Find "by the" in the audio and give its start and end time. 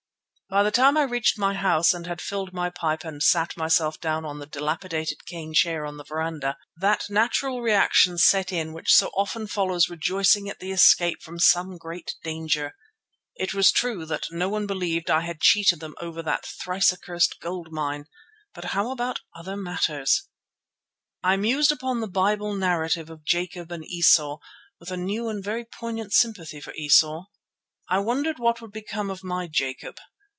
0.49-0.69